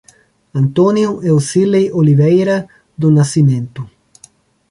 [0.55, 2.67] Antônio Eucirley Oliveira
[2.97, 3.87] do Nascimento